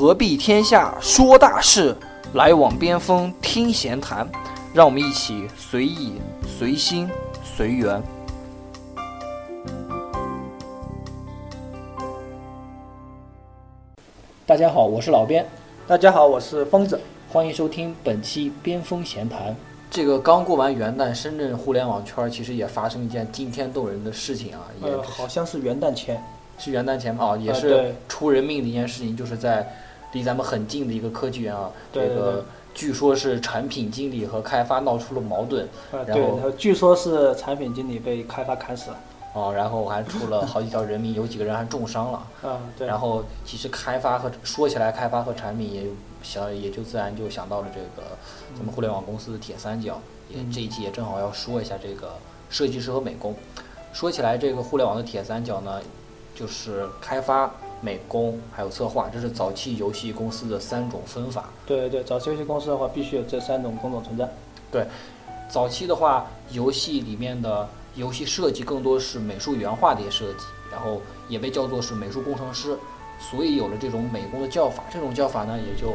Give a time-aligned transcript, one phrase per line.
[0.00, 1.94] 何必天下说大事，
[2.32, 4.26] 来往边锋听闲谈。
[4.72, 6.14] 让我们一起随意、
[6.48, 7.06] 随心、
[7.44, 8.02] 随缘。
[14.46, 15.46] 大家好，我是老边，
[15.86, 16.98] 大家好，我是疯子，
[17.30, 19.54] 欢迎收听本期边锋闲谈。
[19.90, 26.24] 这个刚过完元旦，深圳互联网圈其实也发生一件惊天动人的事情啊，也呃，好像是元旦前，
[26.56, 29.70] 是元旦前吧，啊也是出人命的一件事情，就是在
[30.12, 35.68] 离咱们很近的一个科技园啊，这个据说是产品经理和开发闹出了矛盾
[36.06, 38.96] 然后据说是产品经理被开发砍死了，
[39.34, 42.26] 哦，然后还出了好几条人命，有几个人还重伤了。
[42.42, 45.84] 嗯，对，然后其实开发和说起来，开发和产品也
[46.22, 48.08] 想也就自然就想到了这个
[48.56, 52.12] 咱们互联网公司的铁三角，也嗯这一期也正好要说一下这个
[52.48, 53.34] 设计师和美工。
[53.92, 55.80] 说起来，这个互联网的铁三角呢，
[56.34, 61.48] 就是开发、美工还有策划，这是早期游戏公司的三种分法。
[61.66, 64.28] 对对对，早期游戏公司的话，必须有这三种工种存在，
[64.70, 64.86] 对
[65.48, 72.78] 早期的话，游戏里面的游戏设计更多是美术原画的一些设计，然后也被叫做是美术工程师，
[73.18, 74.84] 所以有了这种美工的叫法。
[74.92, 75.94] 这种叫法呢，也就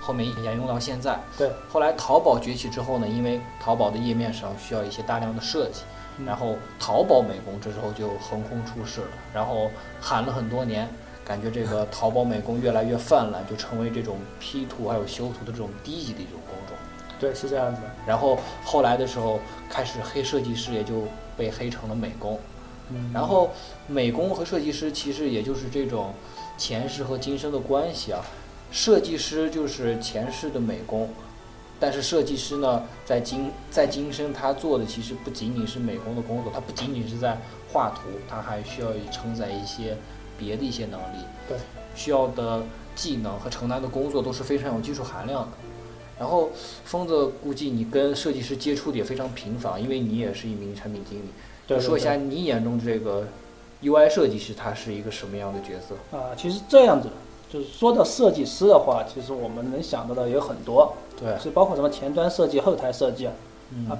[0.00, 1.18] 后面沿用到现在。
[1.38, 5.82] 对，后来淘宝崛起之后呢，因为淘宝的页面上需要一些大量的设计，
[6.18, 10.88] 嗯然后淘宝美工这时候就横空出世了，然后喊了很多年。
[11.30, 16.76] 感觉这个淘宝美工越来越泛滥，就成为这种 P 图还有修图的这种低级的一种工种。
[17.20, 21.04] 对，是这样子的，然后后来的时候，开始黑设计师也就
[21.36, 22.36] 被黑成了美工。
[22.88, 23.52] 嗯，然后
[23.86, 26.12] 美工和设计师其实也就是这种
[26.58, 28.20] 前世和今生的关系啊。
[28.72, 31.08] 设计师就是前世的美工，
[31.78, 37.38] 但是设计师呢，在今在今生他做的其实不仅仅是美工的工作，他不仅仅是在
[37.72, 39.96] 画图，他还需要承载一些
[40.40, 41.24] 别的一些能力。
[41.46, 41.58] 对，
[41.94, 42.62] 需要的
[42.96, 45.48] 技能和承担的工作都是非常有技术含量的。
[46.18, 46.50] 然后，
[46.84, 51.24] 疯子估计你跟设计师接触的也非常频繁，因为你也是一名产品经理。
[51.66, 53.26] 对对说一下你眼中这个
[53.82, 55.94] UI 设计师他是一个什么样的角色？
[56.16, 57.08] 啊，其实这样子，
[57.50, 63.32] 就是说到设计师的话，其实我们能想到的有很多，对，是包括什么前端设计、后台设计啊，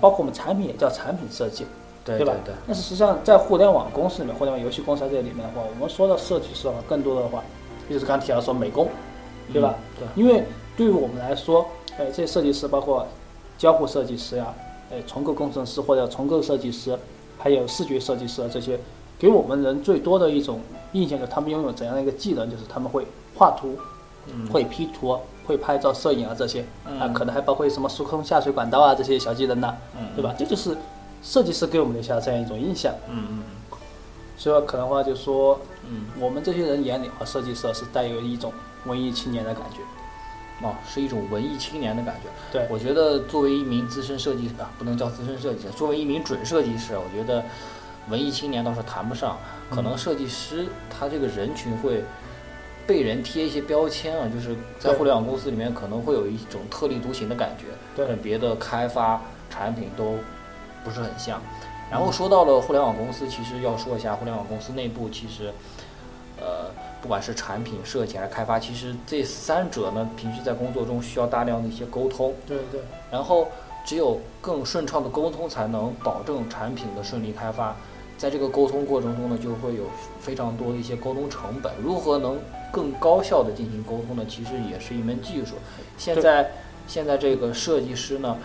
[0.00, 1.64] 包括我们产品也叫产品设计，
[2.04, 2.32] 对对吧？
[2.44, 7.42] 对但是实际上，在互联网公司里面，互联网游戏公司在这里面的话，我们说到设计师的话，更多的话，
[7.88, 8.88] 就是刚刚提到说美工，
[9.52, 9.74] 对吧？
[10.00, 10.44] 嗯因为
[10.76, 11.66] 对于我们来说，
[11.98, 13.06] 呃，这些设计师包括
[13.58, 14.46] 交互设计师呀、
[14.90, 16.98] 呃，重构工程师或者重构设计师，
[17.38, 18.78] 还有视觉设计师啊这些，
[19.18, 20.60] 给我们人最多的一种
[20.92, 23.06] 印象就是他们拥有怎样的一个技能，就是他们会
[23.36, 23.76] 画图、
[24.26, 24.46] 嗯。
[24.50, 27.12] 会 P 图、会拍照、摄影啊这些，啊，嗯。
[27.12, 30.06] 可能还包括什么疏通下水管道啊这些小技能呐、嗯。
[30.16, 30.34] 对吧？
[30.38, 30.74] 这就是
[31.22, 32.92] 设计师给我们留下这样一种印象。
[33.08, 33.42] 嗯嗯
[34.36, 38.52] 所以说可能话就说，嗯我们这些人眼里啊，设计师是带有一种
[38.86, 39.78] 文艺青年的感觉。
[40.62, 42.28] 嗯，哦，是一种文艺青年的感觉。
[42.50, 47.44] 对我觉得作为一名资深设计师啊，不能叫资深设计师，作为一名准设计师，我觉得
[48.08, 49.38] 文艺青年倒是谈不上，
[49.70, 52.02] 可嗯能设计师他这个人群会
[52.86, 59.20] 被人贴一些标签啊，就是在互联网公司里面可能会有一种特立独行的感觉，对跟别的开发
[59.50, 60.16] 产品都
[60.84, 61.40] 不是很像。
[61.90, 65.52] 然后说到了互联网公司，其实要说一下互联网公司内部其实，
[66.38, 66.70] 呃，
[67.02, 72.32] 不管是产品设计还是开发，其实这三者呢，平时在工作中需要大量的一些沟通。
[72.46, 72.80] 对对
[73.10, 73.48] 然后
[73.84, 77.74] 只有更顺畅的沟通，才能保证产品的顺利开发。
[78.16, 79.84] 在这个沟通过程中呢，就会有
[80.20, 81.72] 非常多的一些沟通成本。
[81.82, 82.38] 如何能
[82.70, 84.24] 更高效的进行沟通呢？
[84.28, 85.54] 其实也是一门技术。
[85.96, 86.52] 现在
[86.86, 88.36] 现在这个设计师呢，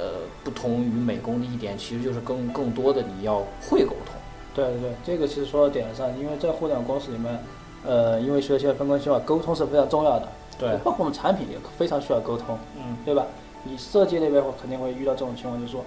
[0.00, 0.12] 呃，
[0.42, 4.14] 不同于美工的一点，其实就是更更多的你要会沟通。
[4.54, 7.38] 对对对，这个其实说到点上，因为在互联网公司里面，
[7.84, 10.26] 呃，因为学习分工计划，沟通是非常重要的。
[10.58, 13.26] 对，包括我们产品也非常需要沟通，嗯，对吧？
[13.64, 15.84] 你设计那边我肯定会遇到这种情况，就是说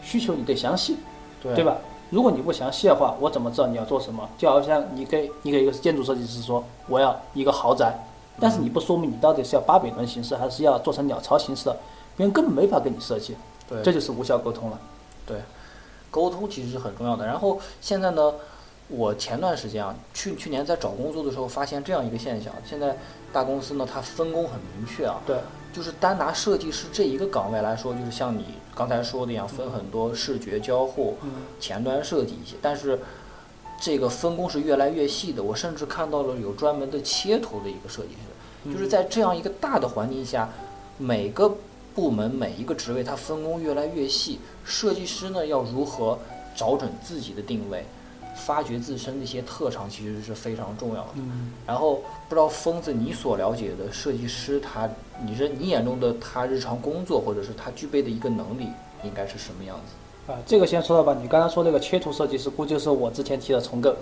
[0.00, 0.96] 需求你得详细，
[1.42, 1.64] 对，对？
[1.64, 1.76] 吧？
[2.08, 4.28] 如果你不详细的话，我怎么知道你要做什么？
[4.38, 7.92] 就好像你给你给一个建筑设计师说我要一个豪宅，
[8.40, 11.76] 但是你不说明你到底是要巴比伦形式还是要做成鸟巢形式的，
[12.16, 13.36] 别人根本没法给你设计，
[13.68, 14.78] 对，这就是无效沟通了。
[15.26, 15.38] 对
[16.10, 17.26] 沟通其实是很重要的。
[17.26, 18.34] 然后现在呢，
[18.88, 22.96] 我前段时间啊，去去年在找工作的时候，发现这样一个现象：现在
[23.32, 25.38] 大公司呢，它分工很明确啊，对，
[25.72, 31.30] 就是单拿设计师这一个岗位来说，就是像你刚才说的一样，分很多视觉交互、嗯，
[31.60, 32.98] 前端设计一些，但是。
[33.78, 40.48] 这个分工是越来越细的，我甚至看到了有专门的切图的一个设计师，就是在这样一个大的环境下，
[40.96, 41.54] 每个
[41.96, 46.18] 部门每一个职位它分工越来越细，设计师呢要如何
[46.54, 47.84] 找准自己的定位，
[48.36, 51.08] 发掘自身的一些特长，其实是非常重要的。
[51.14, 54.86] 嗯，然后不知道疯子你所了解的设计师，他
[55.24, 58.68] 你是你眼中的他日常工作或者是他具备的一个能力，
[59.02, 60.30] 应该是什么样子？
[60.32, 61.16] 啊，这个先说到吧。
[61.18, 63.96] 你刚才说那个切图设计师，估计就是我之前提的重构。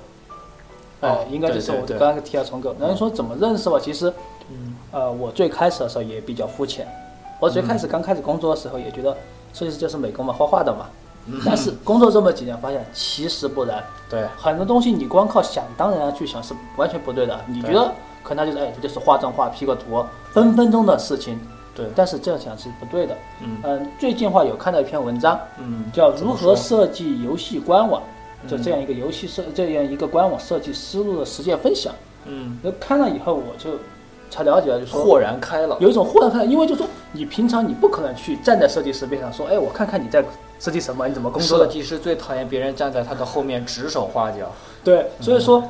[1.00, 2.74] 哎、哦应该就是我刚才提的重构。
[2.80, 4.12] 然后说怎么认识吧，其实，
[4.50, 6.88] 嗯呃，我最开始的时候也比较肤浅。
[7.44, 9.14] 我最开始刚开始工作的时候，也觉得
[9.52, 10.86] 设计师就是美工嘛，画画的嘛。
[11.44, 13.84] 但是工作这么几年，发现其实不然。
[14.08, 17.38] 对，很多东西你光靠想当然去想是完全不对的。
[17.46, 17.92] 你觉得
[18.22, 20.02] 可能就是哎，这就是画张画 P 个图，
[20.32, 21.38] 分分钟的事情。
[21.74, 23.14] 对但是这样想是不对的。
[23.42, 28.02] 嗯嗯，最近话有看到一篇文章，嗯，叫如何设计游戏官网，
[28.48, 31.92] 就嗯这样一个游戏设这样一个官网设计思路的实践分享。
[32.26, 33.70] 嗯，那看了以后，我就
[34.30, 35.78] 才了解了，就说豁然开朗。
[35.80, 40.24] 有一种豁然开朗，因为就说你平常你不可能去站在设计师边上说，哎，我看看你在
[40.58, 41.64] 设计什么，你怎么工作的。
[41.66, 44.50] 设计师最讨厌别人站在他的后面指手画脚。
[44.82, 45.62] 对，所以说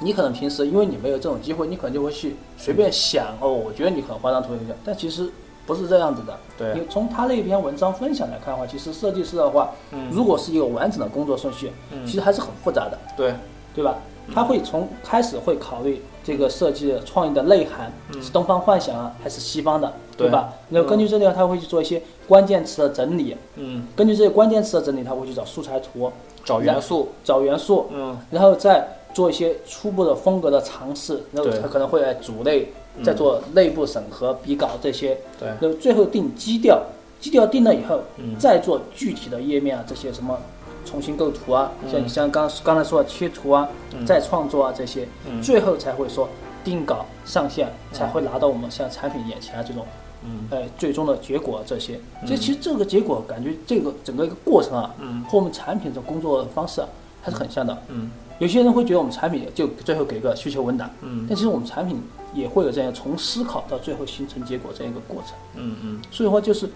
[0.00, 5.30] 你可能平时因为你没有这种机会，你可能就会去随便想哦，我觉得你可能画张图一样，但其实
[5.66, 6.36] 不是这样子的。
[6.58, 13.34] 对，你从他那篇文章分享来看的话，其实设计师的话，嗯如果是一个完整的工作顺序，嗯其实还是很复杂的，对，
[13.74, 13.96] 对吧？
[14.32, 20.52] 他会从开始会考虑这个设计的创意的内涵是东方幻想啊，还是西方的，嗯对吧？
[20.68, 26.12] 那根据这个，他会去做一些关键词的整理，嗯，根据这些关键词的整理，他会去找素材图，
[26.44, 27.08] 找元素。
[27.24, 28.16] 找元素，嗯。
[28.30, 31.60] 然后再做一些初步的风格的尝试，然后对。
[31.60, 33.02] 他可能会来组类，嗯。
[33.02, 36.80] 再做内部审核、比稿这些，对，然后最后定基调，
[37.20, 38.36] 基调定了以后，嗯。
[38.38, 40.38] 再做具体的页面啊，这些什么
[40.84, 41.90] 重新构图啊，嗯。
[41.90, 44.04] 像你像刚刚才说的切图啊，嗯。
[44.06, 45.40] 再创作啊这些，嗯。
[45.42, 46.28] 最后才会说
[46.64, 49.86] 定稿上线，才会拿到我们像产品眼前啊这种，
[50.24, 50.46] 嗯。
[50.50, 52.00] 哎，最终的结果这些。
[52.22, 52.28] 嗯。
[52.28, 55.22] 这其实这个结果感觉这个整个一个过程啊，嗯。
[55.28, 56.88] 和我们产品的工作方式啊，
[57.22, 57.76] 还是很像的。
[57.88, 58.10] 嗯。
[58.38, 61.26] 有些人会觉得我们产品就最后给个需求文档，嗯。
[61.28, 62.02] 但其实我们产品
[62.34, 65.34] 也会有这样从思考到最后形成结果这样一个过程。
[65.54, 66.02] 嗯嗯。
[66.10, 66.68] 所以说就是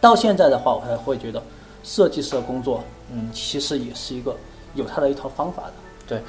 [0.00, 1.42] 到现在的话，我还会觉得
[1.82, 4.36] 设计师的工作嗯，其实也是一个
[4.74, 5.72] 有它的一套方法的。
[6.06, 6.22] 对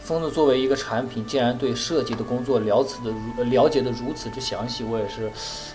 [0.00, 5.30] 疯子作为一个产品，竟然对设计的工作了此的如了解的如此之详细，我也是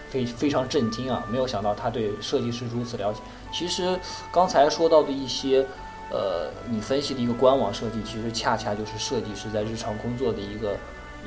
[0.10, 1.24] 非非常震惊啊！
[1.30, 3.20] 没有想到他对设计师如此了解。
[3.52, 4.00] 其实
[4.32, 5.64] 刚才说到的一些，
[6.10, 10.76] 呃，你分析的一个官网设计，其实恰恰就是设计师在日常工作的一个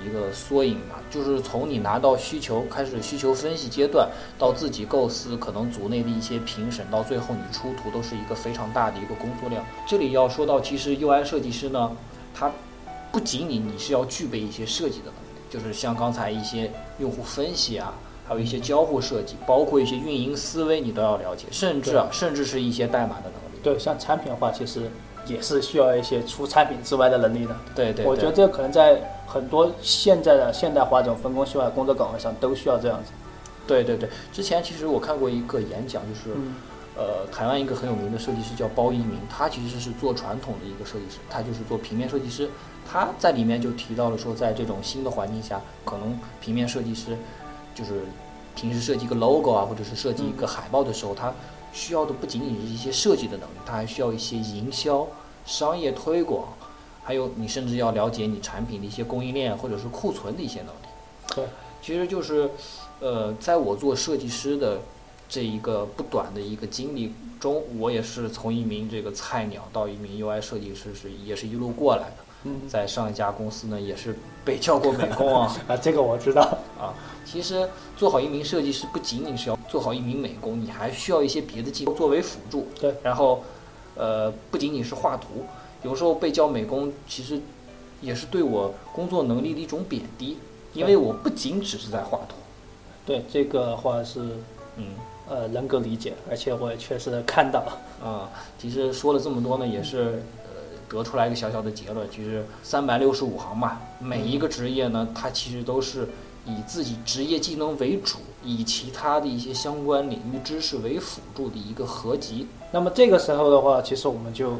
[0.05, 1.01] 一个缩影吧。
[1.11, 4.09] 就是从你拿到需求开始需求分析阶段，
[4.39, 9.65] 到自己构思，可能组内的一些评审，到最后你出图，都是一个非常大的一个工作量。
[9.87, 11.93] 这里要说到，其实 UI 设计师呢，
[12.35, 12.51] 他
[13.13, 17.95] 不仅仅你是要具备一些设计的能力，就是像刚才一些用户分析啊，
[18.29, 23.59] 还有一些交互设计，包括一些运营思维，你都要了解，甚至啊，甚至是一些代码的能力。
[23.63, 24.91] 对，像产品的话，其实
[25.26, 27.56] 也是需要一些除产品之外的能力的。
[27.75, 33.12] 对对对，我觉得这可能在很多现在的现代化这种分工细化的工作岗位上都需要这样子。
[33.67, 36.55] 对对对，之前其实我看过一个演讲，就是、嗯
[36.96, 42.49] 呃台湾一个很有名的设计师叫包一鸣，他其实是做传统的一个设计师，他就是做平面设计师。
[42.90, 47.17] 他在里面就提到了说，在这种新的环境下，可能平面设计师
[47.75, 48.02] 就是
[48.55, 51.31] 平时设计一个 logo 啊，或者是设计一个海报的时候，他
[51.76, 55.06] 需要的不仅仅是一些设计的能力，他还需要一些营销、
[55.44, 56.49] 商业推广，
[57.05, 60.88] 还有你甚至要了解你产品的一些供应链或者是库存的一些能力。
[61.35, 61.45] 对，
[61.83, 62.50] 其实就是，
[63.00, 64.80] 呃，在我做设计师的
[65.28, 72.25] 这一个不短的一个经历中，我也是从一名这个菜鸟到一名 UI 设计师，是也是一路过来的。
[72.45, 76.43] 嗯在上一家公司呢，也是被叫过美工啊 啊，这个我知道。
[76.78, 76.95] 啊。
[77.25, 82.69] 其实做好一名设计师，不仅仅是要做好一名美工，你还需要一些别的技能作为辅助。
[82.81, 83.43] 对，然后，
[83.97, 85.45] 呃，不仅仅是画图，
[85.83, 87.40] 有时候被叫美工，其实
[88.00, 90.38] 也是对我工作能力的一种贬低，
[90.73, 92.37] 因为我不仅只是在画图。
[93.05, 94.21] 对这个话是
[94.76, 94.87] 嗯。
[95.28, 97.64] 呃能够理解，而且我也确实看到。
[98.00, 100.46] 啊，其实说了这么多呢，也是呃
[100.88, 106.09] 得出来一个小小的结论，就是三百六十五行嘛，每一个职业呢，它其实都是
[106.45, 112.47] 以自己职业技能为主，以其他的一些相关领域知识为辅助的一个合集。
[112.71, 114.52] 那么这个时候的话，其实我们就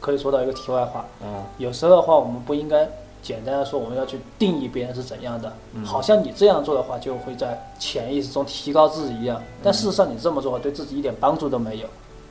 [0.00, 1.04] 可以说到一个题外话。
[1.22, 2.88] 嗯有时候的话，我们不应该
[3.22, 9.40] 简单的说我们要去定义别人是怎样的，嗯好像你这样做的话，就会在潜意识中提高自己一样。
[9.62, 11.86] 但事实上，你这么做对自己一点帮助都没有，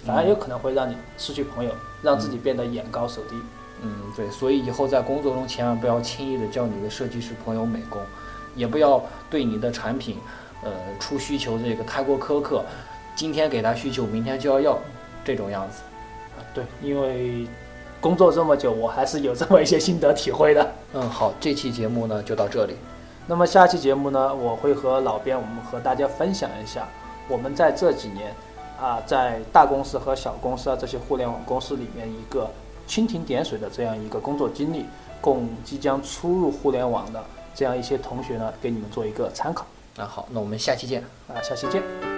[0.05, 3.35] 反而有可能会让你失去朋友，让自己变得眼高手低。
[3.81, 8.01] 嗯，对，所以以后在工作中千万不要轻易的叫你的设计师朋友美工，
[8.55, 10.17] 也不要对你的产品，
[10.63, 12.63] 呃，出需求这个太过苛刻，
[13.15, 14.79] 今天给他需求，明天就要要
[15.25, 15.81] 这种样子。
[16.37, 17.45] 啊，对，因为
[17.99, 20.71] 工作这么久，我还是有这么一些心得体会的。
[20.93, 22.75] 嗯，好，这期节目呢就到这里。
[23.27, 26.87] 那么下期节目呢，我会和老边我们和大家分享一下，
[27.27, 28.33] 我们在这几年
[28.83, 32.49] 啊，在大公司和小公司啊这些互联网公司里面一个
[32.85, 34.85] 蜻蜓点水的这样一个工作经历，
[35.21, 37.23] 供即将初入互联网的
[37.55, 39.65] 这样一些同学呢，给你们做一个参考。
[39.95, 41.01] 那好，那我们下期见。
[41.29, 42.12] 啊，下期见。